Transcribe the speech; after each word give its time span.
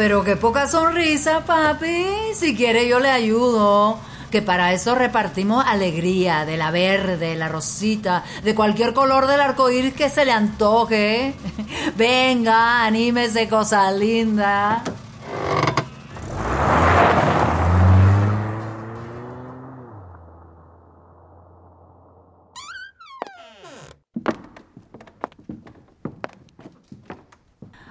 Pero 0.00 0.24
qué 0.24 0.34
poca 0.34 0.66
sonrisa, 0.66 1.44
papi. 1.44 2.06
Si 2.32 2.56
quiere 2.56 2.88
yo 2.88 3.00
le 3.00 3.10
ayudo. 3.10 3.98
Que 4.30 4.40
para 4.40 4.72
eso 4.72 4.94
repartimos 4.94 5.62
alegría 5.66 6.46
de 6.46 6.56
la 6.56 6.70
verde, 6.70 7.36
la 7.36 7.48
rosita, 7.48 8.24
de 8.42 8.54
cualquier 8.54 8.94
color 8.94 9.26
del 9.26 9.42
arco 9.42 9.68
iris 9.68 9.92
que 9.92 10.08
se 10.08 10.24
le 10.24 10.32
antoje. 10.32 11.34
Venga, 11.98 12.82
anímese, 12.82 13.46
cosa 13.46 13.92
linda. 13.92 14.82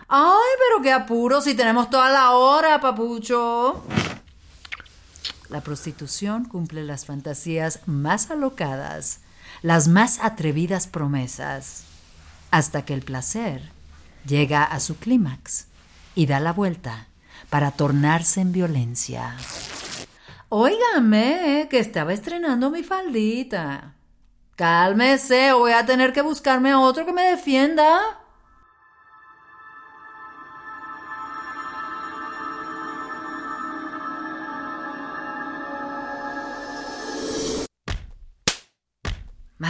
Ay, 0.09 0.49
pero 0.57 0.81
qué 0.81 0.91
apuro 0.91 1.39
si 1.39 1.53
tenemos 1.53 1.89
toda 1.91 2.09
la 2.09 2.31
hora, 2.31 2.81
papucho. 2.81 3.83
La 5.49 5.61
prostitución 5.61 6.45
cumple 6.45 6.83
las 6.83 7.05
fantasías 7.05 7.81
más 7.85 8.31
alocadas, 8.31 9.19
las 9.61 9.87
más 9.87 10.19
atrevidas 10.19 10.87
promesas, 10.87 11.83
hasta 12.49 12.85
que 12.85 12.95
el 12.95 13.03
placer 13.03 13.71
llega 14.25 14.63
a 14.63 14.79
su 14.79 14.97
clímax 14.97 15.67
y 16.15 16.25
da 16.25 16.39
la 16.39 16.53
vuelta 16.53 17.07
para 17.49 17.71
tornarse 17.71 18.41
en 18.41 18.51
violencia. 18.51 19.35
Óigame, 20.49 21.67
que 21.69 21.77
estaba 21.77 22.13
estrenando 22.13 22.71
mi 22.71 22.81
faldita. 22.81 23.93
Cálmese, 24.55 25.53
voy 25.53 25.71
a 25.71 25.85
tener 25.85 26.13
que 26.13 26.21
buscarme 26.21 26.71
a 26.71 26.79
otro 26.79 27.05
que 27.05 27.13
me 27.13 27.23
defienda. 27.23 28.18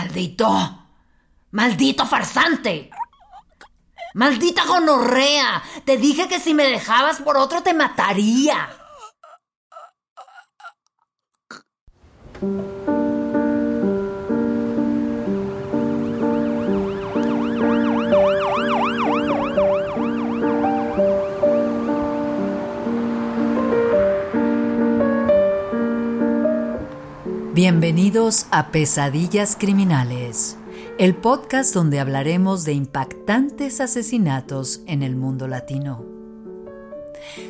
Maldito. 0.10 0.50
Maldito 1.52 2.04
farsante. 2.04 2.90
Maldita 4.16 4.66
gonorrea. 4.66 5.62
Te 5.86 5.98
dije 5.98 6.28
que 6.28 6.40
si 6.40 6.56
me 6.56 6.64
dejabas 6.64 7.22
por 7.22 7.38
otro 7.38 7.62
te 7.62 7.76
mataría. 7.76 8.70
Bienvenidos 27.62 28.46
a 28.52 28.72
Pesadillas 28.72 29.58
Criminales, 29.60 30.58
el 30.98 31.14
podcast 31.14 31.74
donde 31.74 32.00
hablaremos 32.00 32.64
de 32.64 32.72
impactantes 32.72 33.82
asesinatos 33.82 34.82
en 34.88 35.04
el 35.04 35.18
mundo 35.18 35.46
latino. 35.46 36.06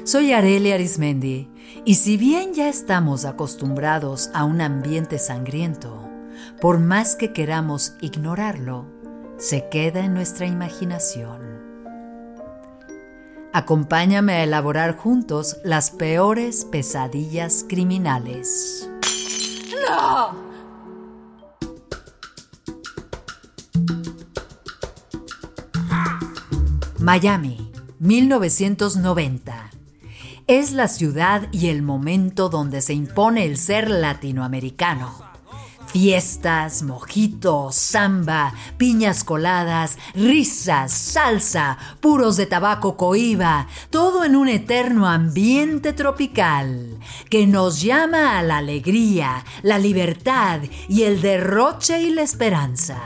Soy 0.05 0.33
Arely 0.33 0.71
Arismendi 0.71 1.47
y 1.85 1.93
si 1.93 2.17
bien 2.17 2.55
ya 2.55 2.69
estamos 2.69 3.23
acostumbrados 3.23 4.31
a 4.33 4.45
un 4.45 4.61
ambiente 4.61 5.19
sangriento, 5.19 6.09
por 6.59 6.79
más 6.79 7.15
que 7.15 7.31
queramos 7.31 7.93
ignorarlo, 8.01 8.87
se 9.37 9.69
queda 9.69 10.03
en 10.03 10.15
nuestra 10.15 10.47
imaginación. 10.47 11.39
Acompáñame 13.53 14.33
a 14.33 14.43
elaborar 14.43 14.97
juntos 14.97 15.57
las 15.63 15.91
peores 15.91 16.65
pesadillas 16.65 17.63
criminales. 17.69 18.88
Miami, 26.99 27.71
1990. 27.99 29.69
Es 30.47 30.73
la 30.73 30.87
ciudad 30.87 31.47
y 31.51 31.67
el 31.67 31.81
momento 31.81 32.49
donde 32.49 32.81
se 32.81 32.93
impone 32.93 33.45
el 33.45 33.57
ser 33.57 33.89
latinoamericano. 33.89 35.28
Fiestas, 35.91 36.83
mojitos, 36.83 37.73
samba, 37.73 38.53
piñas 38.77 39.23
coladas, 39.23 39.97
risas, 40.13 40.91
salsa, 40.91 41.79
puros 41.99 42.37
de 42.37 42.45
tabaco 42.45 42.95
coiba, 42.95 43.65
todo 43.89 44.23
en 44.23 44.35
un 44.35 44.49
eterno 44.49 45.07
ambiente 45.07 45.93
tropical 45.93 46.99
que 47.31 47.47
nos 47.47 47.81
llama 47.81 48.37
a 48.37 48.43
la 48.43 48.57
alegría, 48.57 49.43
la 49.63 49.79
libertad 49.79 50.59
y 50.87 51.03
el 51.03 51.21
derroche 51.21 51.99
y 51.99 52.11
la 52.11 52.21
esperanza. 52.21 53.01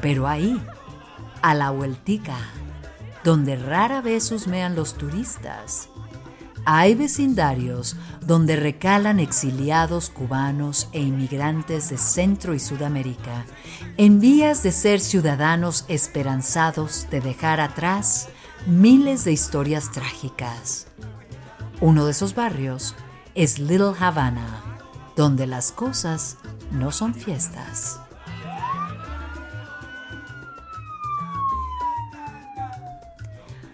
Pero 0.00 0.28
ahí, 0.28 0.62
a 1.42 1.54
la 1.54 1.70
vueltica, 1.70 2.36
donde 3.24 3.56
rara 3.56 4.02
vez 4.02 4.30
husmean 4.30 4.76
los 4.76 4.94
turistas, 4.94 5.88
hay 6.64 6.94
vecindarios 6.94 7.96
donde 8.20 8.56
recalan 8.56 9.20
exiliados 9.20 10.08
cubanos 10.08 10.88
e 10.92 11.00
inmigrantes 11.00 11.90
de 11.90 11.98
Centro 11.98 12.54
y 12.54 12.58
Sudamérica, 12.58 13.44
en 13.96 14.20
vías 14.20 14.62
de 14.62 14.72
ser 14.72 15.00
ciudadanos 15.00 15.84
esperanzados 15.88 17.06
de 17.10 17.20
dejar 17.20 17.60
atrás 17.60 18.28
miles 18.66 19.24
de 19.24 19.32
historias 19.32 19.90
trágicas. 19.92 20.86
Uno 21.80 22.06
de 22.06 22.12
esos 22.12 22.34
barrios 22.34 22.94
es 23.34 23.58
Little 23.58 23.92
Havana, 23.98 24.62
donde 25.16 25.46
las 25.46 25.70
cosas 25.70 26.38
no 26.70 26.92
son 26.92 27.14
fiestas. 27.14 28.00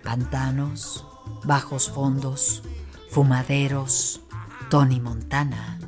Pantanos, 0.02 1.06
bajos 1.44 1.88
fondos, 1.88 2.62
fumaderos, 3.10 4.20
Tony 4.68 5.00
Montana, 5.00 5.80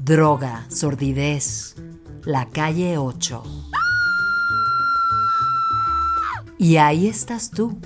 droga, 0.00 0.64
sordidez, 0.68 1.74
la 2.24 2.48
calle 2.50 2.98
8. 2.98 3.42
Y 6.58 6.76
ahí 6.76 7.08
estás 7.08 7.50
tú, 7.50 7.78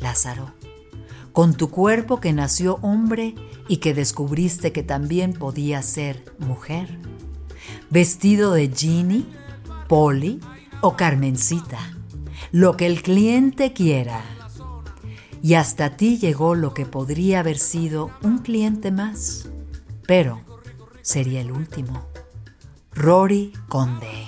Lázaro, 0.00 0.50
con 1.32 1.54
tu 1.54 1.70
cuerpo 1.70 2.18
que 2.18 2.32
nació 2.32 2.80
hombre 2.82 3.36
y 3.68 3.76
que 3.76 3.94
descubriste 3.94 4.72
que 4.72 4.82
también 4.82 5.32
podía 5.32 5.80
ser 5.82 6.24
mujer, 6.40 6.98
vestido 7.88 8.52
de 8.52 8.68
Ginny, 8.68 9.28
Polly 9.88 10.40
o 10.80 10.96
Carmencita, 10.96 11.78
lo 12.50 12.76
que 12.76 12.86
el 12.86 13.02
cliente 13.02 13.72
quiera. 13.72 14.37
Y 15.42 15.54
hasta 15.54 15.96
ti 15.96 16.18
llegó 16.18 16.54
lo 16.54 16.74
que 16.74 16.84
podría 16.84 17.40
haber 17.40 17.58
sido 17.58 18.10
un 18.22 18.38
cliente 18.38 18.90
más, 18.90 19.48
pero 20.06 20.42
sería 21.02 21.40
el 21.40 21.52
último. 21.52 22.06
Rory 22.92 23.52
Conde. 23.68 24.26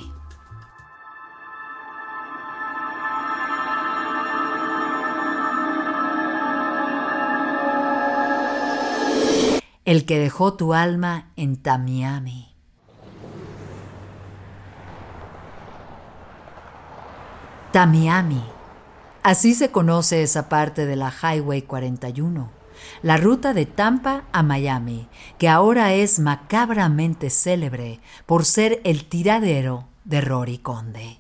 El 9.84 10.06
que 10.06 10.20
dejó 10.20 10.54
tu 10.54 10.72
alma 10.72 11.32
en 11.34 11.56
Tamiami. 11.56 12.54
Tamiami. 17.72 18.59
Así 19.22 19.54
se 19.54 19.70
conoce 19.70 20.22
esa 20.22 20.48
parte 20.48 20.86
de 20.86 20.96
la 20.96 21.12
Highway 21.12 21.62
41 21.62 22.60
la 23.02 23.16
ruta 23.16 23.52
de 23.52 23.66
Tampa 23.66 24.24
a 24.32 24.42
Miami, 24.42 25.08
que 25.38 25.48
ahora 25.48 25.92
es 25.92 26.18
macabramente 26.18 27.30
célebre 27.30 28.00
por 28.26 28.44
ser 28.44 28.80
el 28.84 29.04
tiradero 29.04 29.88
de 30.04 30.20
Rory 30.20 30.58
Conde. 30.58 31.18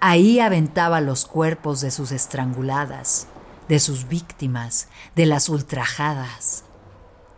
Ahí 0.00 0.40
aventaba 0.40 1.00
los 1.00 1.24
cuerpos 1.24 1.80
de 1.80 1.90
sus 1.90 2.12
estranguladas, 2.12 3.26
de 3.68 3.78
sus 3.80 4.08
víctimas, 4.08 4.88
de 5.16 5.26
las 5.26 5.48
ultrajadas. 5.48 6.64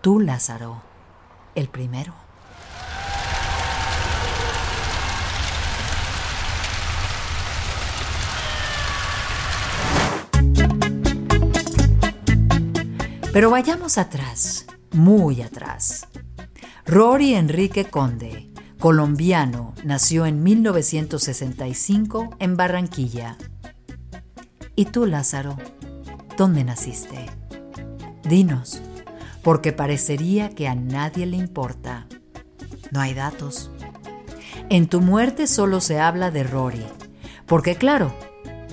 Tú, 0.01 0.21
Lázaro, 0.21 0.83
el 1.55 1.69
primero. 1.69 2.26
Pero 13.37 13.51
vayamos 13.51 13.99
atrás, 13.99 14.65
muy 14.93 15.43
atrás. 15.43 16.09
Rory 16.87 17.35
Enrique 17.35 17.85
Conde, 17.85 18.51
colombiano, 18.81 19.75
nació 19.85 20.25
en 20.25 20.43
1965 20.43 22.31
en 22.39 22.57
Barranquilla. 22.57 23.37
¿Y 24.75 24.87
tú, 24.87 25.05
Lázaro? 25.05 25.59
¿Dónde 26.39 26.65
naciste? 26.65 27.27
Dinos, 28.25 28.81
porque 29.43 29.75
parecería 29.75 30.49
que 30.49 30.67
a 30.67 30.75
nadie 30.75 31.27
le 31.27 31.37
importa. 31.37 32.07
No 32.91 33.03
hay 33.03 33.13
datos. 33.13 33.71
En 34.71 34.89
tu 34.89 35.03
muerte 35.03 35.47
solo 35.47 35.83
se 35.83 36.01
habla 36.01 36.31
de 36.31 36.43
Rory, 36.43 36.87
porque 37.45 37.75
claro, 37.75 38.15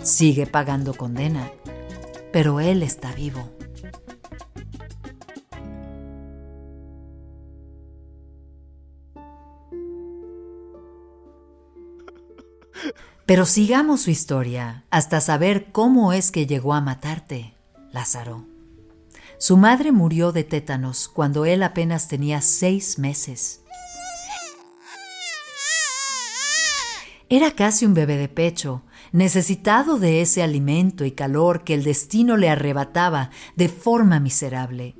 sigue 0.03 0.47
pagando 0.47 0.93
condena, 0.93 1.51
pero 2.31 2.61
él 2.61 2.81
está 2.81 3.11
vivo. 3.11 3.52
Pero 13.25 13.45
sigamos 13.45 14.01
su 14.01 14.11
historia 14.11 14.83
hasta 14.89 15.21
saber 15.21 15.71
cómo 15.71 16.11
es 16.11 16.29
que 16.29 16.45
llegó 16.45 16.73
a 16.73 16.81
matarte, 16.81 17.53
Lázaro. 17.91 18.45
Su 19.37 19.55
madre 19.55 19.91
murió 19.91 20.31
de 20.31 20.43
tétanos 20.43 21.07
cuando 21.07 21.45
él 21.45 21.63
apenas 21.63 22.07
tenía 22.09 22.41
seis 22.41 22.99
meses. 22.99 23.61
Era 27.29 27.51
casi 27.51 27.85
un 27.85 27.93
bebé 27.93 28.17
de 28.17 28.27
pecho, 28.27 28.83
necesitado 29.11 29.99
de 29.99 30.21
ese 30.21 30.43
alimento 30.43 31.05
y 31.05 31.11
calor 31.11 31.63
que 31.63 31.73
el 31.73 31.83
destino 31.83 32.35
le 32.35 32.49
arrebataba 32.49 33.31
de 33.55 33.69
forma 33.69 34.19
miserable. 34.19 34.95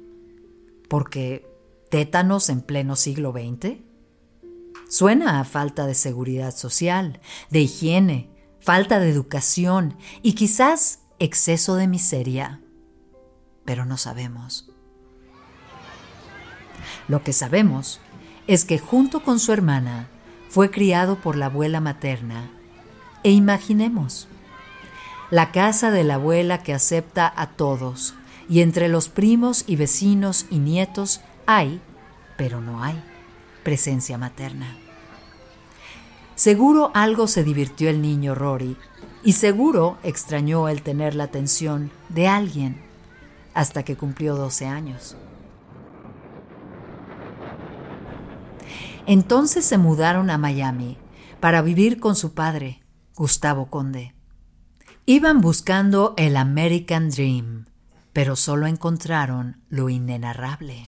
Porque 0.88 1.46
tétanos 1.90 2.50
en 2.50 2.62
pleno 2.62 2.96
siglo 2.96 3.34
XX 3.34 3.93
Suena 4.94 5.40
a 5.40 5.44
falta 5.44 5.88
de 5.88 5.96
seguridad 5.96 6.56
social, 6.56 7.20
de 7.50 7.62
higiene, 7.62 8.30
falta 8.60 9.00
de 9.00 9.10
educación 9.10 9.98
y 10.22 10.34
quizás 10.34 11.00
exceso 11.18 11.76
de 11.78 11.88
miseria. 11.88 12.62
Pero 13.66 13.86
no 13.86 13.98
sabemos. 13.98 14.70
Lo 17.08 17.24
que 17.24 17.34
sabemos 17.34 18.02
es 18.46 18.66
que 18.66 18.78
junto 18.78 19.24
con 19.24 19.40
su 19.40 19.52
hermana 19.52 20.10
fue 20.48 20.70
criado 20.70 21.16
por 21.16 21.38
la 21.38 21.48
abuela 21.48 21.80
materna. 21.82 22.52
E 23.24 23.32
imaginemos, 23.32 24.28
la 25.32 25.52
casa 25.52 25.90
de 25.90 26.04
la 26.04 26.16
abuela 26.16 26.62
que 26.62 26.72
acepta 26.72 27.34
a 27.36 27.48
todos, 27.48 28.14
y 28.48 28.62
entre 28.62 28.90
los 28.90 29.10
primos 29.10 29.64
y 29.66 29.76
vecinos 29.76 30.46
y 30.52 30.60
nietos 30.60 31.22
hay, 31.48 31.82
pero 32.38 32.62
no 32.62 32.84
hay, 32.84 33.02
presencia 33.64 34.20
materna. 34.20 34.83
Seguro 36.44 36.92
algo 36.94 37.28
se 37.28 37.42
divirtió 37.42 37.90
el 37.90 38.02
niño 38.02 38.36
Rory 38.36 38.76
y 39.24 39.32
seguro 39.32 39.98
extrañó 40.04 40.68
el 40.68 40.82
tener 40.82 41.16
la 41.16 41.24
atención 41.24 41.90
de 42.10 42.28
alguien 42.28 42.82
hasta 43.54 43.84
que 43.84 43.96
cumplió 43.96 44.36
12 44.36 44.66
años. 44.66 45.16
Entonces 49.08 49.64
se 49.64 49.78
mudaron 49.78 50.30
a 50.30 50.38
Miami 50.38 50.98
para 51.40 51.62
vivir 51.62 52.02
con 52.02 52.14
su 52.14 52.34
padre, 52.34 52.84
Gustavo 53.16 53.68
Conde. 53.68 54.14
Iban 55.06 55.40
buscando 55.40 56.14
el 56.18 56.36
American 56.36 57.10
Dream, 57.10 57.68
pero 58.12 58.36
solo 58.36 58.68
encontraron 58.68 59.62
lo 59.70 59.88
inenarrable. 59.88 60.88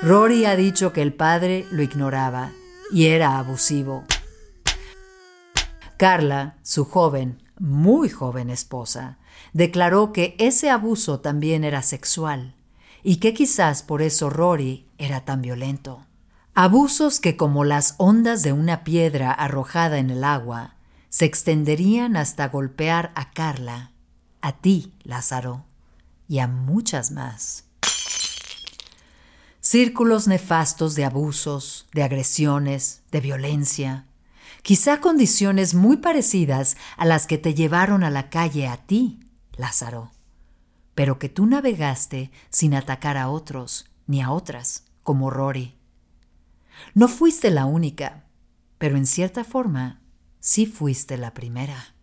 Rory 0.00 0.44
ha 0.44 0.54
dicho 0.54 0.92
que 0.92 1.02
el 1.02 1.12
padre 1.12 1.66
lo 1.72 1.82
ignoraba 1.82 2.52
y 2.92 3.06
era 3.06 3.36
abusivo. 3.36 4.04
Carla, 5.96 6.56
su 6.62 6.84
joven, 6.84 7.42
muy 7.58 8.08
joven 8.08 8.48
esposa, 8.48 9.18
declaró 9.52 10.12
que 10.12 10.36
ese 10.38 10.70
abuso 10.70 11.18
también 11.18 11.64
era 11.64 11.82
sexual 11.82 12.54
y 13.02 13.16
que 13.16 13.34
quizás 13.34 13.82
por 13.82 14.00
eso 14.00 14.30
Rory 14.30 14.86
era 14.98 15.24
tan 15.24 15.42
violento. 15.42 16.06
Abusos 16.54 17.18
que 17.18 17.36
como 17.36 17.64
las 17.64 17.96
ondas 17.98 18.44
de 18.44 18.52
una 18.52 18.84
piedra 18.84 19.32
arrojada 19.32 19.98
en 19.98 20.10
el 20.10 20.22
agua, 20.22 20.76
se 21.08 21.24
extenderían 21.24 22.16
hasta 22.16 22.48
golpear 22.48 23.10
a 23.16 23.32
Carla, 23.32 23.90
a 24.42 24.52
ti, 24.58 24.94
Lázaro, 25.02 25.64
y 26.28 26.38
a 26.38 26.46
muchas 26.46 27.10
más. 27.10 27.67
Círculos 29.70 30.26
nefastos 30.28 30.94
de 30.94 31.04
abusos, 31.04 31.88
de 31.92 32.02
agresiones, 32.02 33.02
de 33.12 33.20
violencia, 33.20 34.06
Quizá 34.62 35.02
condiciones 35.02 35.74
muy 35.74 35.98
parecidas 35.98 36.78
a 36.96 37.04
las 37.04 37.26
que 37.26 37.36
te 37.36 37.52
llevaron 37.52 38.02
a 38.02 38.08
la 38.08 38.30
calle 38.30 38.66
a 38.66 38.78
ti, 38.78 39.20
Lázaro, 39.58 40.10
pero 40.94 41.18
que 41.18 41.28
tú 41.28 41.44
navegaste 41.44 42.30
sin 42.48 42.72
atacar 42.72 43.18
a 43.18 43.28
otros 43.28 43.90
ni 44.06 44.22
a 44.22 44.30
otras, 44.30 44.86
como 45.02 45.28
Rory. 45.28 45.76
No 46.94 47.06
fuiste 47.06 47.50
la 47.50 47.66
única, 47.66 48.24
pero 48.78 48.96
en 48.96 49.04
cierta 49.04 49.44
forma 49.44 50.00
sí 50.40 50.64
fuiste 50.64 51.18
la 51.18 51.34
primera. 51.34 51.94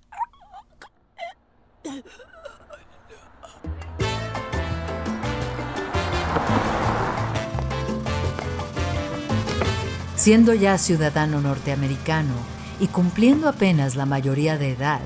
Siendo 10.26 10.56
ya 10.56 10.80
ciudadano 10.80 11.40
norteamericano 11.40 12.34
y 12.80 12.88
cumpliendo 12.88 13.48
apenas 13.48 13.96
la 13.96 14.08
mayoría 14.08 14.58
de 14.58 14.72
edad, 14.72 15.02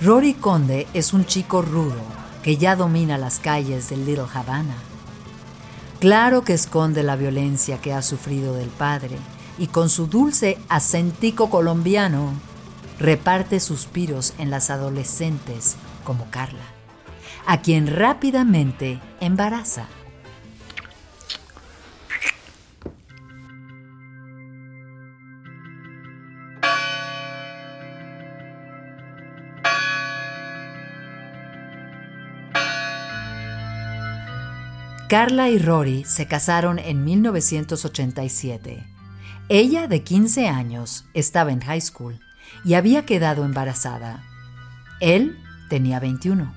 Rory 0.00 0.32
Conde 0.32 0.86
es 0.94 1.12
un 1.12 1.26
chico 1.26 1.60
rudo 1.60 2.00
que 2.42 2.56
ya 2.56 2.74
domina 2.74 3.18
las 3.18 3.38
calles 3.38 3.90
de 3.90 3.98
Little 3.98 4.24
Havana. 4.32 4.76
Claro 6.00 6.40
que 6.40 6.54
esconde 6.54 7.02
la 7.02 7.16
violencia 7.16 7.82
que 7.82 7.92
ha 7.92 8.00
sufrido 8.00 8.54
del 8.54 8.70
padre 8.70 9.18
y 9.58 9.66
con 9.66 9.90
su 9.90 10.06
dulce 10.06 10.56
acentico 10.70 11.50
colombiano 11.50 12.32
reparte 12.98 13.60
suspiros 13.60 14.32
en 14.38 14.48
las 14.48 14.70
adolescentes 14.70 15.76
como 16.02 16.30
Carla, 16.30 16.64
a 17.46 17.60
quien 17.60 17.94
rápidamente 17.94 19.02
embaraza. 19.20 19.86
Carla 35.08 35.50
y 35.50 35.60
Rory 35.60 36.02
se 36.02 36.26
casaron 36.26 36.80
en 36.80 37.04
1987. 37.04 38.84
Ella, 39.48 39.86
de 39.86 40.02
15 40.02 40.48
años, 40.48 41.04
estaba 41.14 41.52
en 41.52 41.60
high 41.60 41.80
school 41.80 42.18
y 42.64 42.74
había 42.74 43.06
quedado 43.06 43.44
embarazada. 43.44 44.24
Él 44.98 45.38
tenía 45.68 46.00
21. 46.00 46.52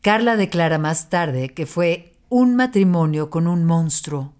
Carla 0.00 0.36
declara 0.36 0.78
más 0.78 1.10
tarde 1.10 1.50
que 1.50 1.66
fue 1.66 2.11
un 2.34 2.56
matrimonio 2.56 3.28
con 3.28 3.46
un 3.46 3.66
monstruo, 3.66 4.32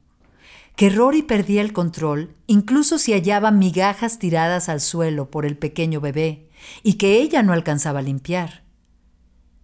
que 0.76 0.88
Rory 0.88 1.20
perdía 1.22 1.60
el 1.60 1.74
control 1.74 2.34
incluso 2.46 2.98
si 2.98 3.12
hallaba 3.12 3.50
migajas 3.50 4.18
tiradas 4.18 4.70
al 4.70 4.80
suelo 4.80 5.30
por 5.30 5.44
el 5.44 5.58
pequeño 5.58 6.00
bebé 6.00 6.48
y 6.82 6.94
que 6.94 7.20
ella 7.20 7.42
no 7.42 7.52
alcanzaba 7.52 7.98
a 7.98 8.02
limpiar. 8.02 8.64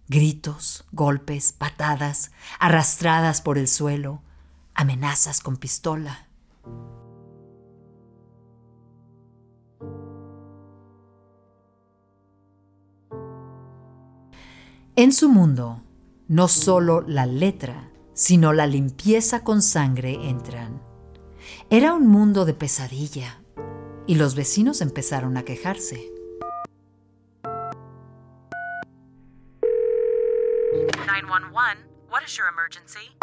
Gritos, 0.09 0.85
golpes, 0.91 1.53
patadas, 1.53 2.31
arrastradas 2.59 3.41
por 3.41 3.57
el 3.57 3.67
suelo, 3.67 4.21
amenazas 4.75 5.41
con 5.41 5.57
pistola. 5.57 6.27
En 14.95 15.13
su 15.13 15.29
mundo, 15.29 15.81
no 16.27 16.47
solo 16.47 17.01
la 17.01 17.25
letra, 17.25 17.88
sino 18.19 18.51
la 18.51 18.67
limpieza 18.67 19.45
con 19.45 19.61
sangre 19.61 20.27
entran. 20.27 20.81
Era 21.69 21.93
un 21.93 22.05
mundo 22.05 22.43
de 22.43 22.53
pesadilla 22.53 23.39
y 24.07 24.15
los 24.15 24.35
vecinos 24.35 24.81
empezaron 24.81 25.37
a 25.37 25.43
quejarse. 25.43 26.11
What 32.11 32.23
is 32.25 32.35
your 32.35 32.47
emergency? 32.49 33.15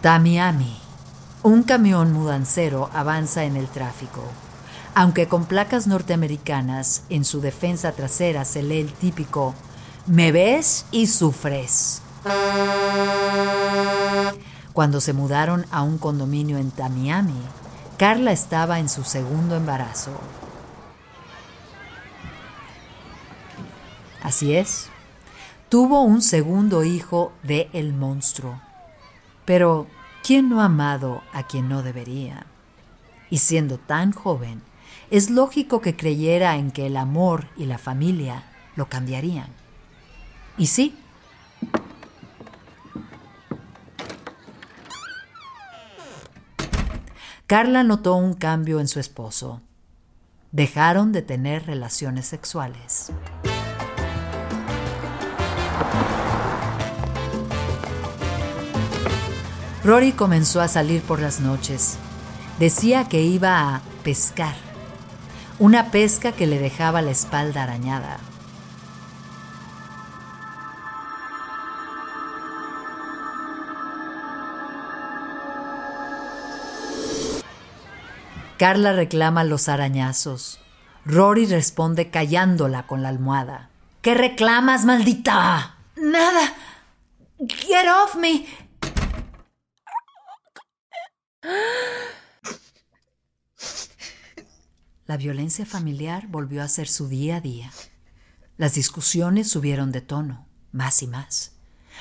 Tamiami. 0.00 0.80
Un 1.42 1.64
camión 1.64 2.12
mudancero 2.12 2.88
avanza 2.94 3.44
en 3.44 3.56
el 3.56 3.68
tráfico. 3.68 4.22
Aunque 4.94 5.28
con 5.28 5.44
placas 5.44 5.86
norteamericanas, 5.86 7.02
en 7.10 7.26
su 7.26 7.42
defensa 7.42 7.92
trasera 7.92 8.46
se 8.46 8.62
lee 8.62 8.80
el 8.80 8.92
típico 8.94 9.54
Me 10.06 10.32
ves 10.32 10.86
y 10.92 11.08
sufres. 11.08 12.00
Cuando 14.72 15.00
se 15.00 15.12
mudaron 15.12 15.66
a 15.70 15.82
un 15.82 15.98
condominio 15.98 16.58
en 16.58 16.70
Tamiami, 16.70 17.40
Carla 17.96 18.32
estaba 18.32 18.78
en 18.78 18.88
su 18.88 19.04
segundo 19.04 19.56
embarazo. 19.56 20.12
Así 24.22 24.54
es, 24.54 24.88
tuvo 25.68 26.02
un 26.02 26.22
segundo 26.22 26.84
hijo 26.84 27.32
de 27.42 27.68
el 27.72 27.92
monstruo. 27.92 28.60
Pero, 29.44 29.86
¿quién 30.22 30.48
no 30.48 30.60
ha 30.60 30.66
amado 30.66 31.22
a 31.32 31.44
quien 31.44 31.68
no 31.68 31.82
debería? 31.82 32.46
Y 33.30 33.38
siendo 33.38 33.78
tan 33.78 34.12
joven, 34.12 34.62
es 35.10 35.30
lógico 35.30 35.80
que 35.80 35.96
creyera 35.96 36.56
en 36.56 36.70
que 36.70 36.86
el 36.86 36.96
amor 36.96 37.46
y 37.56 37.64
la 37.64 37.78
familia 37.78 38.44
lo 38.76 38.88
cambiarían. 38.88 39.48
Y 40.58 40.66
sí, 40.66 40.96
Carla 47.48 47.82
notó 47.82 48.14
un 48.14 48.34
cambio 48.34 48.78
en 48.78 48.88
su 48.88 49.00
esposo. 49.00 49.62
Dejaron 50.52 51.12
de 51.12 51.22
tener 51.22 51.64
relaciones 51.64 52.26
sexuales. 52.26 53.10
Rory 59.82 60.12
comenzó 60.12 60.60
a 60.60 60.68
salir 60.68 61.00
por 61.00 61.20
las 61.20 61.40
noches. 61.40 61.96
Decía 62.58 63.08
que 63.08 63.22
iba 63.22 63.76
a 63.76 63.80
pescar. 64.04 64.54
Una 65.58 65.90
pesca 65.90 66.32
que 66.32 66.46
le 66.46 66.58
dejaba 66.58 67.00
la 67.00 67.12
espalda 67.12 67.62
arañada. 67.62 68.18
Carla 78.58 78.92
reclama 78.92 79.44
los 79.44 79.68
arañazos. 79.68 80.58
Rory 81.04 81.46
responde 81.46 82.10
callándola 82.10 82.88
con 82.88 83.04
la 83.04 83.08
almohada. 83.08 83.70
¿Qué 84.02 84.14
reclamas, 84.14 84.84
maldita? 84.84 85.76
Nada. 85.94 86.54
Get 87.38 87.86
off 87.88 88.16
me. 88.16 88.46
La 95.06 95.16
violencia 95.16 95.64
familiar 95.64 96.26
volvió 96.26 96.64
a 96.64 96.68
ser 96.68 96.88
su 96.88 97.06
día 97.06 97.36
a 97.36 97.40
día. 97.40 97.70
Las 98.56 98.74
discusiones 98.74 99.48
subieron 99.48 99.92
de 99.92 100.00
tono, 100.00 100.48
más 100.72 101.00
y 101.04 101.06
más. 101.06 101.52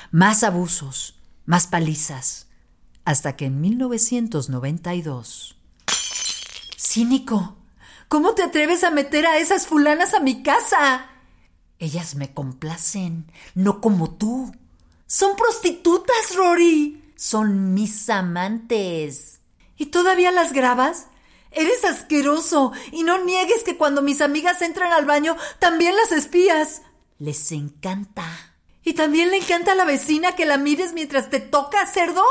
Más 0.10 0.44
abusos, 0.44 1.20
más 1.46 1.68
palizas, 1.68 2.48
hasta 3.06 3.36
que 3.36 3.46
en 3.46 3.62
1992 3.62 5.57
Cínico. 6.98 7.56
¿Cómo 8.08 8.34
te 8.34 8.42
atreves 8.42 8.84
a 8.84 8.89
meter 8.89 9.27
a 9.27 9.38
esas 9.38 9.68
fulanas 9.68 10.16
a 10.16 10.20
mi 10.20 10.42
casa? 10.42 11.06
Ellas 11.77 12.16
me 12.16 12.34
complacen, 12.34 13.32
no 13.54 13.82
como 13.82 14.16
tú. 14.16 14.51
Son 15.06 15.36
prostitutas, 15.36 16.36
Rory. 16.36 17.13
Son 17.16 17.75
mis 17.75 18.10
amantes. 18.10 19.42
¿Y 19.77 19.88
todavía 19.88 20.32
las 20.32 20.54
grabas? 20.54 21.06
Eres 21.51 21.86
asqueroso 21.86 22.72
y 22.92 23.04
no 23.04 23.24
niegues 23.24 23.63
que 23.63 23.77
cuando 23.77 24.01
mis 24.01 24.20
amigas 24.20 24.63
entran 24.63 24.92
al 24.92 25.06
baño 25.06 25.38
también 25.60 25.96
las 25.96 26.12
espías. 26.12 26.82
Les 27.20 27.51
encanta. 27.51 28.25
¿Y 28.84 28.94
también 28.94 29.30
le 29.30 29.38
encanta 29.38 29.74
a 29.74 29.75
la 29.75 29.86
vecina 29.86 30.36
que 30.36 30.48
la 30.48 30.58
mires 30.58 30.94
mientras 30.94 31.30
te 31.30 31.42
toca, 31.42 31.86
cerdo? 31.86 32.24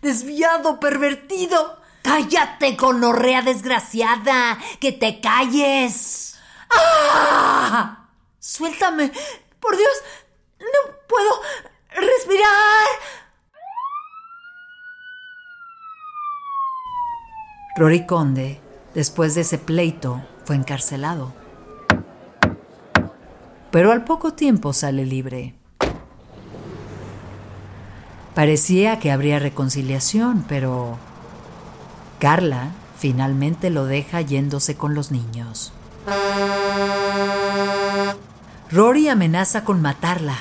Desviado, 0.00 0.80
pervertido. 0.80 1.78
Cállate, 2.08 2.72
gonorrea 2.72 3.42
desgraciada. 3.42 4.58
Que 4.80 4.92
te 4.92 5.20
calles. 5.20 6.38
¡Ah! 6.70 8.08
Suéltame. 8.38 9.12
Por 9.60 9.76
Dios, 9.76 9.92
no 10.58 10.94
puedo 11.06 11.30
respirar. 11.90 12.86
Rory 17.76 18.06
Conde, 18.06 18.58
después 18.94 19.34
de 19.34 19.42
ese 19.42 19.58
pleito, 19.58 20.24
fue 20.46 20.56
encarcelado. 20.56 21.34
Pero 23.70 23.92
al 23.92 24.04
poco 24.04 24.32
tiempo 24.32 24.72
sale 24.72 25.04
libre. 25.04 25.54
Parecía 28.34 28.98
que 28.98 29.10
habría 29.10 29.38
reconciliación, 29.38 30.46
pero 30.48 30.98
Carla 32.18 32.70
finalmente 32.98 33.70
lo 33.70 33.84
deja 33.84 34.20
yéndose 34.20 34.76
con 34.76 34.94
los 34.94 35.12
niños. 35.12 35.72
Rory 38.70 39.08
amenaza 39.08 39.64
con 39.64 39.80
matarla 39.80 40.36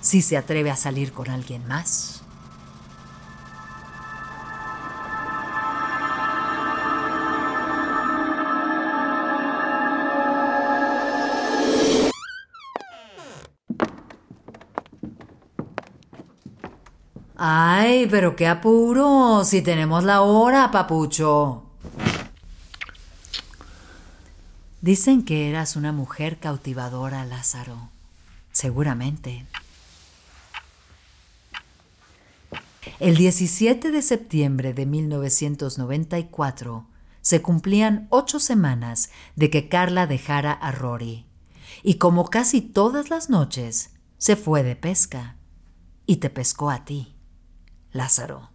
si 0.00 0.22
se 0.22 0.36
atreve 0.36 0.70
a 0.70 0.76
salir 0.76 1.12
con 1.12 1.28
alguien 1.28 1.66
más. 1.68 2.22
Ay, 17.40 18.08
pero 18.10 18.34
qué 18.34 18.48
apuro, 18.48 19.44
si 19.44 19.62
tenemos 19.62 20.02
la 20.02 20.22
hora, 20.22 20.72
papucho. 20.72 21.62
Dicen 24.80 25.24
que 25.24 25.48
eras 25.48 25.76
una 25.76 25.92
mujer 25.92 26.40
cautivadora, 26.40 27.24
Lázaro. 27.24 27.90
Seguramente. 28.50 29.46
El 32.98 33.16
17 33.16 33.92
de 33.92 34.02
septiembre 34.02 34.74
de 34.74 34.86
1994 34.86 36.88
se 37.20 37.40
cumplían 37.40 38.08
ocho 38.10 38.40
semanas 38.40 39.10
de 39.36 39.48
que 39.48 39.68
Carla 39.68 40.08
dejara 40.08 40.50
a 40.50 40.72
Rory, 40.72 41.24
y 41.84 41.94
como 41.94 42.30
casi 42.30 42.62
todas 42.62 43.10
las 43.10 43.30
noches, 43.30 43.90
se 44.16 44.34
fue 44.34 44.64
de 44.64 44.74
pesca 44.74 45.36
y 46.04 46.16
te 46.16 46.30
pescó 46.30 46.70
a 46.70 46.84
ti. 46.84 47.14
Lázaro. 47.92 48.50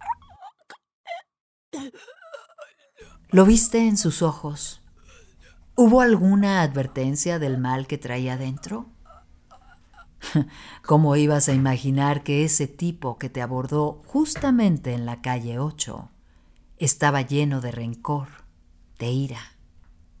¿Lo 3.30 3.44
viste 3.44 3.86
en 3.88 3.96
sus 3.96 4.22
ojos? 4.22 4.82
¿Hubo 5.76 6.00
alguna 6.00 6.62
advertencia 6.62 7.38
del 7.38 7.58
mal 7.58 7.86
que 7.88 7.98
traía 7.98 8.36
dentro? 8.36 8.90
¿Cómo 10.86 11.16
ibas 11.16 11.48
a 11.48 11.52
imaginar 11.52 12.22
que 12.22 12.44
ese 12.44 12.68
tipo 12.68 13.18
que 13.18 13.28
te 13.28 13.42
abordó 13.42 14.02
justamente 14.06 14.92
en 14.92 15.04
la 15.04 15.20
calle 15.20 15.58
8 15.58 16.10
estaba 16.78 17.22
lleno 17.22 17.60
de 17.60 17.72
rencor, 17.72 18.28
de 18.98 19.10
ira, 19.10 19.56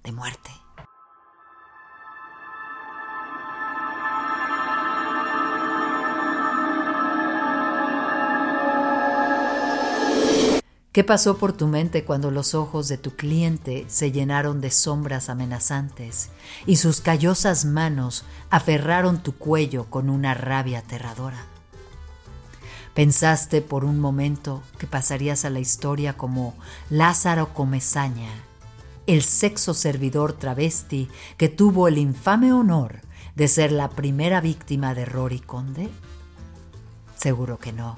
de 0.02 0.12
muerte? 0.12 0.50
¿Qué 10.94 11.02
pasó 11.02 11.38
por 11.38 11.52
tu 11.52 11.66
mente 11.66 12.04
cuando 12.04 12.30
los 12.30 12.54
ojos 12.54 12.86
de 12.86 12.98
tu 12.98 13.16
cliente 13.16 13.84
se 13.88 14.12
llenaron 14.12 14.60
de 14.60 14.70
sombras 14.70 15.28
amenazantes 15.28 16.30
y 16.66 16.76
sus 16.76 17.00
callosas 17.00 17.64
manos 17.64 18.24
aferraron 18.48 19.20
tu 19.20 19.34
cuello 19.34 19.86
con 19.90 20.08
una 20.08 20.34
rabia 20.34 20.78
aterradora? 20.78 21.46
Pensaste 22.94 23.60
por 23.60 23.84
un 23.84 23.98
momento 23.98 24.62
que 24.78 24.86
pasarías 24.86 25.44
a 25.44 25.50
la 25.50 25.58
historia 25.58 26.16
como 26.16 26.54
Lázaro 26.90 27.52
Comezaña, 27.54 28.30
el 29.08 29.22
sexo 29.22 29.74
servidor 29.74 30.34
travesti 30.34 31.08
que 31.36 31.48
tuvo 31.48 31.88
el 31.88 31.98
infame 31.98 32.52
honor 32.52 33.00
de 33.34 33.48
ser 33.48 33.72
la 33.72 33.90
primera 33.90 34.40
víctima 34.40 34.94
de 34.94 35.06
Rory 35.06 35.40
Conde? 35.40 35.90
Seguro 37.16 37.58
que 37.58 37.72
no. 37.72 37.96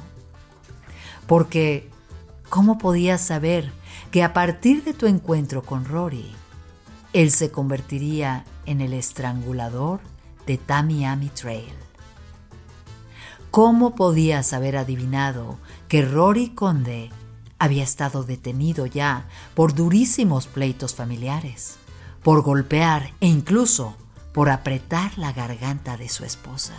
Porque 1.26 1.91
¿Cómo 2.49 2.78
podías 2.78 3.21
saber 3.21 3.73
que 4.11 4.23
a 4.23 4.32
partir 4.32 4.85
de 4.85 4.95
tu 4.95 5.06
encuentro 5.06 5.63
con 5.63 5.85
Rory, 5.85 6.32
él 7.13 7.30
se 7.30 7.50
convertiría 7.50 8.45
en 8.67 8.80
el 8.80 8.93
estrangulador 8.93 10.00
de 10.47 10.56
Tamiami 10.56 11.28
Trail? 11.30 11.75
¿Cómo 13.50 13.95
podías 13.95 14.52
haber 14.52 14.76
adivinado 14.76 15.59
que 15.89 16.02
Rory 16.02 16.50
Conde 16.50 17.11
había 17.59 17.82
estado 17.82 18.23
detenido 18.23 18.87
ya 18.87 19.26
por 19.54 19.75
durísimos 19.75 20.47
pleitos 20.47 20.95
familiares, 20.95 21.76
por 22.23 22.43
golpear 22.43 23.13
e 23.21 23.26
incluso 23.26 23.97
por 24.32 24.50
apretar 24.50 25.17
la 25.19 25.32
garganta 25.32 25.97
de 25.97 26.09
su 26.09 26.25
esposa? 26.25 26.75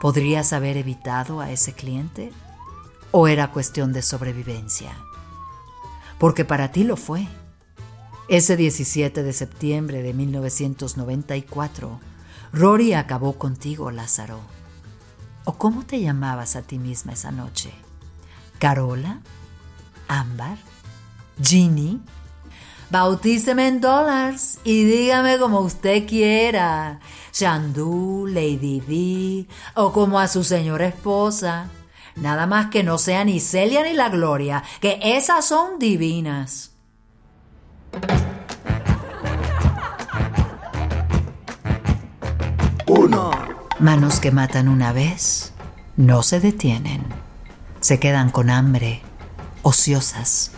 ¿Podrías 0.00 0.54
haber 0.54 0.78
evitado 0.78 1.40
a 1.40 1.50
ese 1.50 1.74
cliente? 1.74 2.32
¿O 3.10 3.28
era 3.28 3.52
cuestión 3.52 3.92
de 3.92 4.00
sobrevivencia? 4.00 4.96
Porque 6.18 6.46
para 6.46 6.72
ti 6.72 6.84
lo 6.84 6.96
fue. 6.96 7.28
Ese 8.28 8.56
17 8.56 9.22
de 9.22 9.32
septiembre 9.34 10.02
de 10.02 10.14
1994, 10.14 12.00
Rory 12.52 12.94
acabó 12.94 13.34
contigo, 13.34 13.90
Lázaro. 13.90 14.40
¿O 15.44 15.58
cómo 15.58 15.84
te 15.84 16.00
llamabas 16.00 16.56
a 16.56 16.62
ti 16.62 16.78
misma 16.78 17.12
esa 17.12 17.30
noche? 17.30 17.70
¿Carola? 18.58 19.20
¿Ámbar? 20.08 20.56
¿Ginny? 21.42 22.00
Bautíceme 22.90 23.68
en 23.68 23.80
dólares 23.80 24.58
y 24.64 24.84
dígame 24.84 25.38
como 25.38 25.60
usted 25.60 26.08
quiera. 26.08 26.98
Shandú, 27.32 28.26
Lady 28.26 28.80
D 28.80 29.46
o 29.74 29.92
como 29.92 30.18
a 30.18 30.26
su 30.26 30.42
señora 30.42 30.86
esposa. 30.86 31.68
Nada 32.16 32.46
más 32.46 32.66
que 32.70 32.82
no 32.82 32.98
sea 32.98 33.24
ni 33.24 33.38
Celia 33.38 33.84
ni 33.84 33.92
la 33.92 34.08
Gloria, 34.08 34.64
que 34.80 34.98
esas 35.02 35.44
son 35.44 35.78
divinas. 35.78 36.72
Uno. 42.88 43.30
Manos 43.78 44.18
que 44.18 44.32
matan 44.32 44.68
una 44.68 44.92
vez 44.92 45.52
no 45.96 46.24
se 46.24 46.40
detienen. 46.40 47.04
Se 47.80 48.00
quedan 48.00 48.30
con 48.30 48.50
hambre, 48.50 49.00
ociosas, 49.62 50.50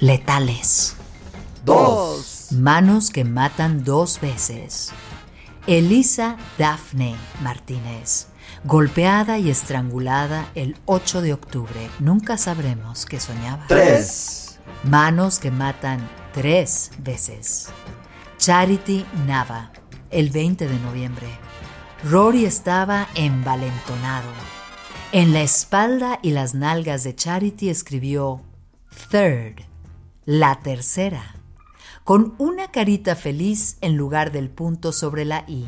letales. 0.00 0.96
Dos. 1.66 2.52
Manos 2.52 3.10
que 3.10 3.24
matan 3.24 3.82
dos 3.82 4.20
veces. 4.20 4.92
Elisa 5.66 6.36
Daphne 6.58 7.16
Martínez, 7.42 8.28
golpeada 8.62 9.38
y 9.38 9.50
estrangulada 9.50 10.48
el 10.54 10.76
8 10.84 11.22
de 11.22 11.32
octubre. 11.32 11.90
Nunca 11.98 12.38
sabremos 12.38 13.04
qué 13.04 13.18
soñaba. 13.18 13.64
Tres. 13.66 14.60
Manos 14.84 15.40
que 15.40 15.50
matan 15.50 16.08
tres 16.32 16.92
veces. 16.98 17.66
Charity 18.38 19.04
Nava, 19.26 19.72
el 20.10 20.30
20 20.30 20.68
de 20.68 20.78
noviembre. 20.78 21.26
Rory 22.04 22.44
estaba 22.44 23.08
envalentonado. 23.16 24.30
En 25.10 25.32
la 25.32 25.42
espalda 25.42 26.20
y 26.22 26.30
las 26.30 26.54
nalgas 26.54 27.02
de 27.02 27.16
Charity 27.16 27.70
escribió 27.70 28.44
Third, 29.10 29.64
la 30.26 30.60
tercera 30.60 31.35
con 32.06 32.36
una 32.38 32.70
carita 32.70 33.16
feliz 33.16 33.78
en 33.80 33.96
lugar 33.96 34.30
del 34.30 34.48
punto 34.48 34.92
sobre 34.92 35.24
la 35.24 35.44
I 35.48 35.66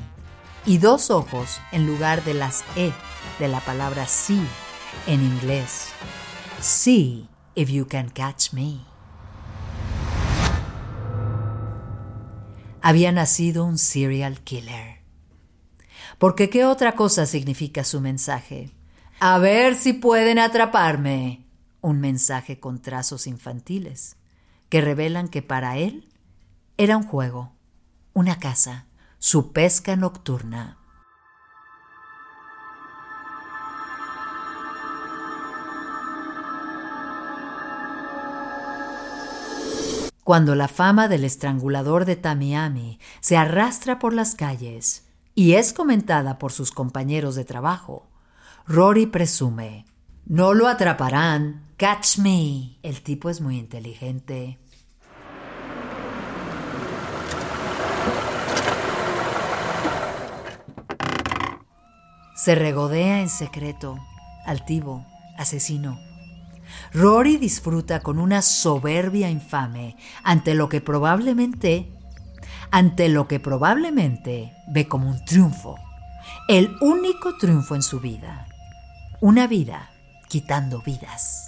y 0.65 0.79
dos 0.79 1.11
ojos 1.11 1.61
en 1.73 1.85
lugar 1.85 2.23
de 2.23 2.33
las 2.33 2.63
E 2.77 2.93
de 3.41 3.49
la 3.49 3.59
palabra 3.59 4.07
sí 4.07 4.41
en 5.09 5.21
inglés. 5.21 5.89
See 6.61 7.29
if 7.57 7.71
you 7.71 7.89
can 7.89 8.09
catch 8.11 8.53
me. 8.53 8.79
Había 12.83 13.11
nacido 13.11 13.65
un 13.65 13.77
serial 13.77 14.41
killer. 14.43 15.01
Porque 16.19 16.49
¿qué 16.49 16.65
otra 16.65 16.95
cosa 16.95 17.27
significa 17.27 17.83
su 17.83 18.01
mensaje? 18.01 18.71
A 19.19 19.39
ver 19.39 19.75
si 19.75 19.93
pueden 19.93 20.39
atraparme. 20.39 21.45
Un 21.81 22.01
mensaje 22.01 22.61
con 22.61 22.81
trazos 22.81 23.27
infantiles 23.27 24.17
que 24.69 24.81
revelan 24.81 25.27
que 25.27 25.43
para 25.43 25.79
él 25.79 26.09
era 26.81 26.97
un 26.97 27.03
juego, 27.03 27.51
una 28.13 28.39
casa, 28.39 28.87
su 29.19 29.53
pesca 29.53 29.97
nocturna. 29.97 30.79
Cuando 40.23 40.55
la 40.55 40.69
fama 40.69 41.09
del 41.09 41.25
estrangulador 41.25 42.05
de 42.05 42.15
Tamiami 42.15 43.01
se 43.19 43.37
arrastra 43.37 43.99
por 43.99 44.13
las 44.13 44.37
calles 44.37 45.05
y 45.35 45.55
es 45.55 45.73
comentada 45.73 46.39
por 46.39 46.53
sus 46.53 46.71
compañeros 46.71 47.35
de 47.35 47.45
trabajo, 47.45 48.07
Rory 48.69 49.07
presume, 49.07 49.85
No 50.27 50.55
lo 50.55 50.69
atraparán. 50.69 51.67
Catch 51.77 52.19
me. 52.19 52.79
El 52.83 53.03
tipo 53.03 53.31
es 53.31 53.41
muy 53.41 53.59
inteligente. 53.59 54.59
Se 62.35 62.55
regodea 62.55 63.21
en 63.21 63.29
secreto, 63.29 63.99
altivo, 64.47 65.05
asesino. 65.37 65.99
Rory 66.95 67.37
disfruta 67.37 68.01
con 68.01 68.19
una 68.19 68.43
soberbia 68.43 69.29
infame 69.29 69.97
ante 70.23 70.55
lo 70.55 70.69
que 70.69 70.81
probablemente, 70.81 71.93
ante 72.71 73.09
lo 73.09 73.29
que 73.29 73.41
probablemente 73.41 74.53
ve 74.69 74.89
como 74.89 75.09
un 75.09 75.25
triunfo, 75.25 75.77
el 76.49 76.75
único 76.81 77.37
triunfo 77.37 77.75
en 77.75 77.83
su 77.83 78.01
vida, 78.01 78.47
una 79.21 79.47
vida 79.47 79.91
quitando 80.29 80.81
vidas. 80.81 81.48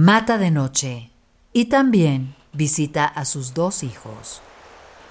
Mata 0.00 0.38
de 0.38 0.52
noche 0.52 1.10
y 1.52 1.64
también 1.64 2.36
visita 2.52 3.04
a 3.04 3.24
sus 3.24 3.52
dos 3.52 3.82
hijos. 3.82 4.40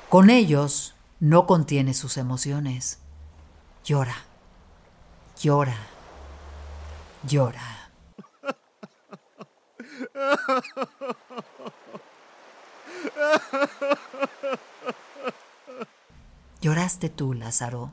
Con 0.07 0.29
ellos 0.29 0.95
no 1.19 1.45
contiene 1.45 1.93
sus 1.93 2.15
emociones. 2.15 2.99
Llora, 3.83 4.15
llora, 5.41 5.75
llora. 7.27 7.89
¿Lloraste 16.61 17.09
tú, 17.09 17.33
Lázaro? 17.33 17.91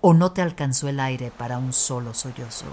¿O 0.00 0.14
no 0.14 0.32
te 0.32 0.42
alcanzó 0.42 0.88
el 0.88 0.98
aire 0.98 1.30
para 1.30 1.58
un 1.58 1.72
solo 1.72 2.12
sollozo? 2.12 2.66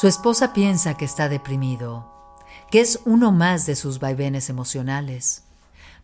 Su 0.00 0.06
esposa 0.06 0.54
piensa 0.54 0.96
que 0.96 1.04
está 1.04 1.28
deprimido, 1.28 2.10
que 2.70 2.80
es 2.80 3.00
uno 3.04 3.32
más 3.32 3.66
de 3.66 3.76
sus 3.76 3.98
vaivenes 3.98 4.48
emocionales. 4.48 5.42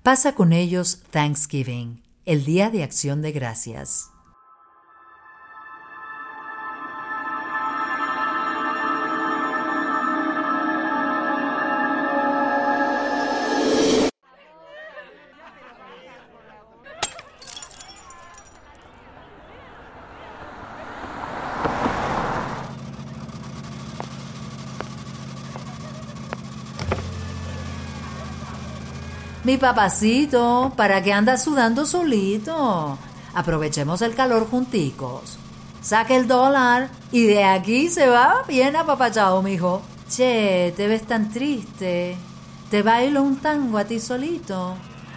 Pasa 0.02 0.34
con 0.34 0.52
ellos 0.52 1.00
Thanksgiving, 1.10 2.02
el 2.26 2.44
Día 2.44 2.68
de 2.68 2.82
Acción 2.82 3.22
de 3.22 3.32
Gracias. 3.32 4.10
Mi 29.46 29.58
papacito, 29.58 30.72
¿para 30.76 31.04
qué 31.04 31.12
andas 31.12 31.44
sudando 31.44 31.86
solito? 31.86 32.98
Aprovechemos 33.32 34.02
el 34.02 34.16
calor 34.16 34.50
junticos. 34.50 35.38
Saque 35.80 36.16
el 36.16 36.26
dólar 36.26 36.90
y 37.12 37.26
de 37.26 37.44
aquí 37.44 37.88
se 37.88 38.08
va 38.08 38.42
bien 38.48 38.74
apapachado, 38.74 39.40
mijo. 39.42 39.82
Che, 40.08 40.74
te 40.76 40.88
ves 40.88 41.04
tan 41.04 41.30
triste. 41.30 42.16
Te 42.72 42.82
bailo 42.82 43.22
un 43.22 43.36
tango 43.36 43.78
a 43.78 43.84
ti 43.84 44.00
solito. 44.00 44.74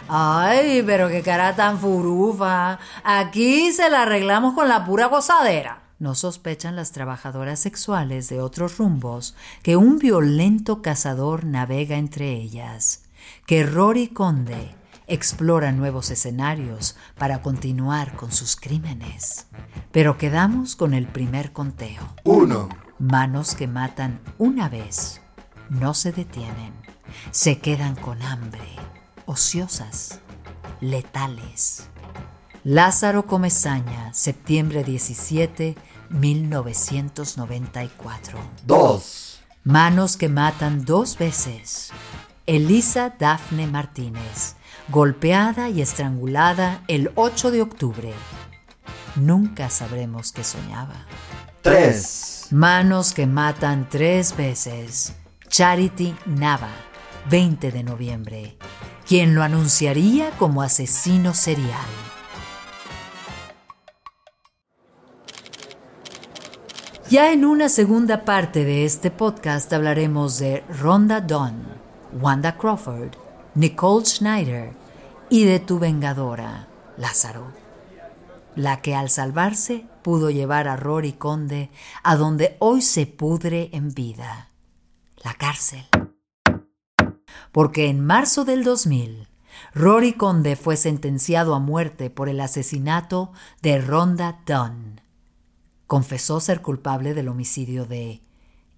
Ay, 0.07 0.83
pero 0.85 1.07
qué 1.09 1.23
cara 1.23 1.55
tan 1.55 1.79
furufa. 1.79 2.77
Aquí 3.03 3.71
se 3.71 3.89
la 3.89 4.03
arreglamos 4.03 4.53
con 4.53 4.69
la 4.69 4.85
pura 4.85 5.07
gozadera. 5.07 5.81
No 5.97 6.13
sospechan 6.13 6.75
las 6.75 6.91
trabajadoras 6.91 7.59
sexuales 7.59 8.29
de 8.29 8.41
otros 8.41 8.77
rumbos 8.77 9.35
que 9.63 9.75
un 9.75 9.97
violento 9.97 10.83
cazador 10.83 11.45
navega 11.45 11.97
entre 11.97 12.31
ellas 12.33 13.08
que 13.45 13.63
Rory 13.63 14.09
Conde 14.09 14.75
explora 15.07 15.71
nuevos 15.71 16.11
escenarios 16.11 16.95
para 17.17 17.41
continuar 17.41 18.15
con 18.15 18.31
sus 18.31 18.55
crímenes. 18.55 19.47
Pero 19.91 20.17
quedamos 20.17 20.75
con 20.75 20.93
el 20.93 21.07
primer 21.07 21.51
conteo. 21.51 22.15
Uno. 22.23 22.69
Manos 22.99 23.55
que 23.55 23.67
matan 23.67 24.19
una 24.37 24.69
vez, 24.69 25.21
no 25.69 25.93
se 25.93 26.11
detienen, 26.11 26.73
se 27.31 27.59
quedan 27.59 27.95
con 27.95 28.21
hambre, 28.21 28.75
ociosas, 29.25 30.19
letales. 30.81 31.87
Lázaro 32.63 33.25
Comezaña, 33.25 34.13
septiembre 34.13 34.83
17, 34.83 35.75
1994. 36.09 38.39
Dos. 38.65 39.39
Manos 39.63 40.17
que 40.17 40.29
matan 40.29 40.83
dos 40.83 41.17
veces, 41.17 41.91
Elisa 42.49 43.13
Dafne 43.19 43.67
Martínez, 43.67 44.55
golpeada 44.87 45.69
y 45.69 45.83
estrangulada 45.83 46.81
el 46.87 47.11
8 47.13 47.51
de 47.51 47.61
octubre. 47.61 48.11
Nunca 49.15 49.69
sabremos 49.69 50.31
qué 50.31 50.43
soñaba. 50.43 51.05
Tres. 51.61 52.47
Manos 52.49 53.13
que 53.13 53.27
matan 53.27 53.87
tres 53.87 54.35
veces. 54.35 55.13
Charity 55.47 56.15
Nava, 56.25 56.71
20 57.29 57.71
de 57.71 57.83
noviembre. 57.83 58.57
Quien 59.07 59.35
lo 59.35 59.43
anunciaría 59.43 60.31
como 60.31 60.63
asesino 60.63 61.35
serial. 61.35 61.85
Ya 67.11 67.31
en 67.31 67.45
una 67.45 67.69
segunda 67.69 68.25
parte 68.25 68.65
de 68.65 68.85
este 68.85 69.11
podcast 69.11 69.71
hablaremos 69.71 70.39
de 70.39 70.63
Ronda 70.67 71.21
Dawn, 71.21 71.78
Wanda 72.13 72.57
Crawford, 72.57 73.11
Nicole 73.55 74.05
Schneider 74.05 74.73
y 75.29 75.45
de 75.45 75.59
tu 75.59 75.79
vengadora, 75.79 76.67
Lázaro, 76.97 77.51
la 78.55 78.81
que 78.81 78.95
al 78.95 79.09
salvarse 79.09 79.85
pudo 80.01 80.29
llevar 80.31 80.67
a 80.67 80.75
Rory 80.75 81.13
Conde 81.13 81.69
a 82.03 82.15
donde 82.15 82.57
hoy 82.59 82.81
se 82.81 83.05
pudre 83.05 83.69
en 83.73 83.93
vida, 83.93 84.49
la 85.23 85.33
cárcel. 85.35 85.85
Porque 87.51 87.87
en 87.87 88.05
marzo 88.05 88.43
del 88.43 88.63
2000, 88.63 89.27
Rory 89.73 90.13
Conde 90.13 90.55
fue 90.55 90.77
sentenciado 90.77 91.53
a 91.53 91.59
muerte 91.59 92.09
por 92.09 92.27
el 92.27 92.39
asesinato 92.41 93.31
de 93.61 93.79
Ronda 93.81 94.41
Dunn. 94.45 95.01
Confesó 95.85 96.39
ser 96.39 96.61
culpable 96.61 97.13
del 97.13 97.27
homicidio 97.27 97.85
de 97.85 98.21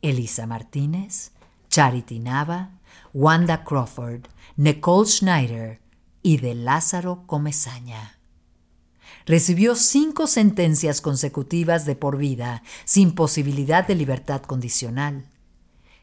Elisa 0.02 0.48
Martínez, 0.48 1.32
Charity 1.70 2.20
Nava, 2.20 2.81
Wanda 3.14 3.64
Crawford, 3.64 4.28
Nicole 4.56 5.08
Schneider 5.08 5.82
y 6.22 6.38
de 6.38 6.56
Lázaro 6.56 7.26
Comezaña. 7.26 8.18
recibió 9.26 9.76
cinco 9.76 10.28
sentencias 10.28 11.00
consecutivas 11.02 11.86
de 11.86 11.96
por 11.96 12.18
vida, 12.18 12.64
sin 12.86 13.14
posibilidad 13.14 13.86
de 13.86 13.96
libertad 13.96 14.42
condicional. 14.42 15.30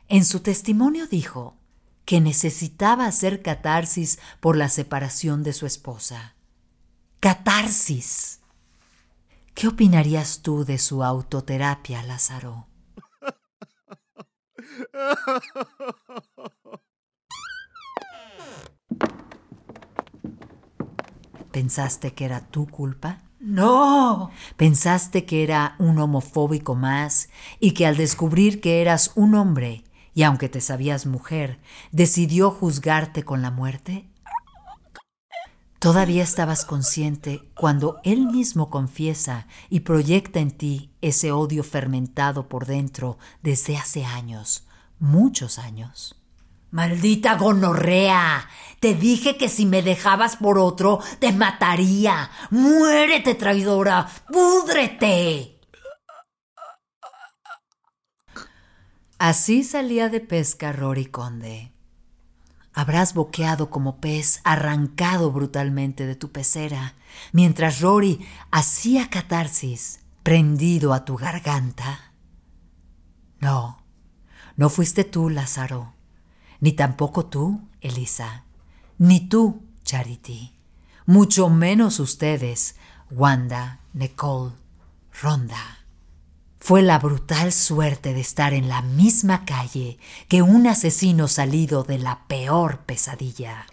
En 0.09 0.25
su 0.25 0.41
testimonio 0.41 1.07
dijo 1.07 1.57
que 2.05 2.21
necesitaba 2.21 3.07
hacer 3.07 3.43
catarsis 3.43 4.19
por 4.41 4.57
la 4.57 4.69
separación 4.69 5.43
de 5.43 5.53
su 5.53 5.67
esposa. 5.67 6.37
Catarsis. 7.21 8.41
¿Qué 9.55 9.69
opinarías 9.69 10.41
tú 10.41 10.65
de 10.65 10.79
su 10.79 11.03
autoterapia, 11.03 12.03
Lázaro? 12.03 12.67
¿Pensaste 21.53 22.15
que 22.15 22.25
era 22.25 22.41
tu 22.41 22.67
culpa? 22.67 23.23
No. 23.41 24.31
¿Pensaste 24.57 25.25
que 25.25 25.43
era 25.43 25.75
un 25.79 25.99
homofóbico 25.99 26.75
más 26.75 27.31
y 27.61 27.73
que 27.73 27.87
al 27.87 27.97
descubrir 27.97 28.61
que 28.61 28.81
eras 28.81 29.13
un 29.15 29.35
hombre, 29.35 29.85
y 30.15 30.23
aunque 30.25 30.49
te 30.49 30.61
sabías 30.61 31.07
mujer, 31.07 31.61
decidió 31.93 32.51
juzgarte 32.51 33.25
con 33.25 33.43
la 33.43 33.51
muerte? 33.51 34.09
Todavía 35.79 36.25
estabas 36.25 36.65
consciente 36.65 37.43
cuando 37.55 38.01
él 38.03 38.27
mismo 38.27 38.69
confiesa 38.69 39.47
y 39.71 39.81
proyecta 39.81 40.41
en 40.41 40.51
ti 40.51 40.91
ese 41.01 41.31
odio 41.31 41.63
fermentado 41.63 42.49
por 42.49 42.67
dentro 42.67 43.17
desde 43.43 43.77
hace 43.77 44.05
años, 44.05 44.65
muchos 44.99 45.59
años. 45.59 46.17
Maldita 46.73 47.37
gonorrea. 47.37 48.49
Te 48.81 48.95
dije 48.95 49.37
que 49.37 49.49
si 49.49 49.67
me 49.67 49.83
dejabas 49.83 50.37
por 50.37 50.59
otro, 50.59 50.99
te 51.21 51.33
mataría. 51.33 52.31
Muérete, 52.51 53.37
traidora. 53.37 54.09
Púdrete. 54.31 55.61
Así 59.19 59.63
salía 59.63 60.09
de 60.09 60.21
pesca 60.21 60.73
Rory 60.73 61.07
Conde. 61.07 61.73
Habrás 62.73 63.15
boqueado 63.15 63.71
como 63.71 64.01
pez 64.01 64.41
arrancado 64.45 65.33
brutalmente 65.33 66.07
de 66.07 66.15
tu 66.15 66.31
pecera, 66.31 66.95
mientras 67.33 67.81
Rory 67.81 68.27
hacía 68.51 69.11
catarsis, 69.11 70.01
prendido 70.23 70.93
a 70.93 71.05
tu 71.05 71.17
garganta. 71.17 72.13
No, 73.41 73.83
no 74.57 74.69
fuiste 74.69 75.05
tú, 75.05 75.31
Lázaro 75.31 75.99
ni 76.61 76.73
tampoco 76.73 77.27
tú, 77.27 77.69
Elisa, 77.81 78.45
ni 78.99 79.29
tú, 79.29 79.63
Charity, 79.85 80.55
mucho 81.07 81.49
menos 81.49 82.01
ustedes, 82.01 82.77
Wanda, 83.11 83.81
Nicole, 83.93 84.53
Ronda. 85.23 85.78
Fue 86.61 86.83
la 86.83 86.99
brutal 86.99 87.53
suerte 87.53 88.13
de 88.13 88.21
estar 88.21 88.53
en 88.53 88.69
la 88.69 88.83
misma 88.83 89.45
calle 89.45 89.99
que 90.29 90.43
un 90.43 90.67
asesino 90.67 91.29
salido 91.29 91.85
de 91.85 91.99
la 91.99 92.27
peor 92.27 92.81
pesadilla. 92.81 93.67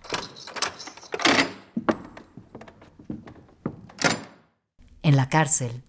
En 5.01 5.15
la 5.15 5.29
cárcel, 5.29 5.83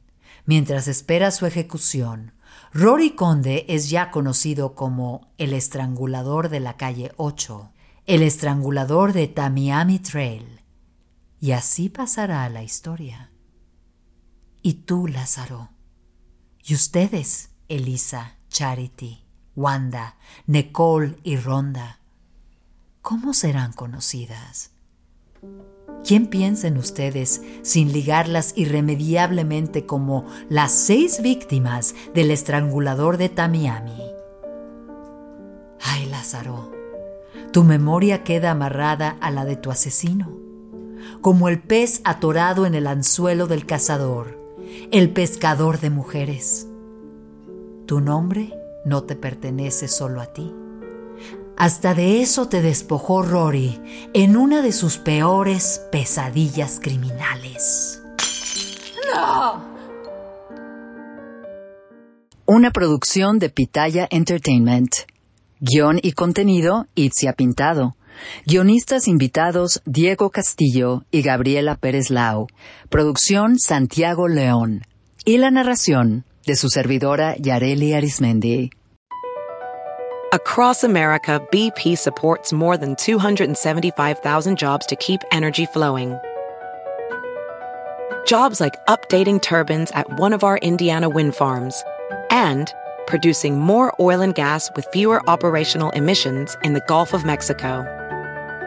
mientras 0.46 0.88
espera 0.88 1.30
su 1.30 1.46
ejecución, 1.46 2.32
Rory 2.72 3.14
Conde 3.14 3.64
es 3.68 3.88
ya 3.88 4.10
conocido 4.10 4.74
como 4.74 5.32
el 5.38 5.52
estrangulador 5.52 6.48
de 6.48 6.60
la 6.60 6.76
calle 6.76 7.12
8, 7.16 7.72
el 8.06 8.22
estrangulador 8.22 9.12
de 9.12 9.28
Tamiami 9.28 9.98
Trail. 9.98 10.60
Y 11.40 11.52
así 11.52 11.88
pasará 11.88 12.44
a 12.44 12.50
la 12.50 12.62
historia. 12.62 13.30
Y 14.62 14.74
tú, 14.84 15.06
Lázaro. 15.06 15.75
Y 16.68 16.74
ustedes, 16.74 17.50
Elisa, 17.68 18.38
Charity, 18.48 19.22
Wanda, 19.54 20.16
Nicole 20.48 21.14
y 21.22 21.36
Ronda. 21.36 22.00
¿Cómo 23.02 23.34
serán 23.34 23.72
conocidas? 23.72 24.72
¿Quién 26.04 26.26
piensa 26.26 26.66
en 26.66 26.76
ustedes 26.76 27.40
sin 27.62 27.92
ligarlas 27.92 28.52
irremediablemente 28.56 29.86
como 29.86 30.26
las 30.48 30.72
seis 30.72 31.22
víctimas 31.22 31.94
del 32.14 32.32
estrangulador 32.32 33.16
de 33.16 33.28
Tamiami? 33.28 34.02
Ay, 35.80 36.06
Lázaro, 36.06 36.72
tu 37.52 37.62
memoria 37.62 38.24
queda 38.24 38.50
amarrada 38.50 39.16
a 39.20 39.30
la 39.30 39.44
de 39.44 39.54
tu 39.54 39.70
asesino, 39.70 40.36
como 41.20 41.48
el 41.48 41.62
pez 41.62 42.00
atorado 42.02 42.66
en 42.66 42.74
el 42.74 42.88
anzuelo 42.88 43.46
del 43.46 43.66
cazador, 43.66 44.45
el 44.90 45.10
pescador 45.10 45.80
de 45.80 45.90
mujeres. 45.90 46.66
Tu 47.86 48.00
nombre 48.00 48.52
no 48.84 49.04
te 49.04 49.16
pertenece 49.16 49.88
solo 49.88 50.20
a 50.20 50.26
ti. 50.26 50.52
Hasta 51.56 51.94
de 51.94 52.20
eso 52.20 52.48
te 52.48 52.60
despojó 52.60 53.22
Rory 53.22 53.80
en 54.12 54.36
una 54.36 54.60
de 54.60 54.72
sus 54.72 54.98
peores 54.98 55.80
pesadillas 55.90 56.80
criminales. 56.82 58.02
¡No! 59.14 59.76
Una 62.44 62.70
producción 62.70 63.38
de 63.38 63.48
Pitaya 63.48 64.06
Entertainment. 64.10 64.92
Guión 65.58 65.98
y 66.02 66.12
contenido, 66.12 66.86
Itzia 66.94 67.32
Pintado. 67.32 67.96
Guionistas 68.46 69.08
invitados, 69.08 69.80
Diego 69.84 70.30
Castillo 70.30 71.04
y 71.10 71.22
Gabriela 71.22 71.76
Pérez 71.76 72.10
Lau. 72.10 72.46
Producción, 72.88 73.58
Santiago 73.58 74.28
León. 74.28 74.82
Y 75.24 75.38
la 75.38 75.50
narración, 75.50 76.24
de 76.46 76.56
su 76.56 76.68
servidora 76.68 77.36
Yareli 77.36 77.94
Arismendi. 77.94 78.70
Across 80.32 80.84
America, 80.84 81.40
BP 81.50 81.96
supports 81.96 82.52
more 82.52 82.76
than 82.76 82.96
275,000 82.96 84.58
jobs 84.58 84.84
to 84.86 84.96
keep 84.96 85.20
energy 85.30 85.66
flowing. 85.66 86.18
Jobs 88.26 88.60
like 88.60 88.74
updating 88.86 89.40
turbines 89.40 89.92
at 89.92 90.18
one 90.18 90.32
of 90.32 90.42
our 90.42 90.58
Indiana 90.58 91.08
wind 91.08 91.36
farms 91.36 91.82
and 92.30 92.74
producing 93.06 93.58
more 93.58 93.94
oil 94.00 94.20
and 94.20 94.34
gas 94.34 94.68
with 94.74 94.84
fewer 94.92 95.22
operational 95.30 95.90
emissions 95.90 96.56
in 96.64 96.72
the 96.74 96.82
Gulf 96.88 97.14
of 97.14 97.24
Mexico. 97.24 97.84